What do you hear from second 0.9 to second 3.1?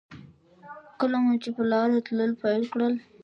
کله مو چې په لاره تلل پیل کړل.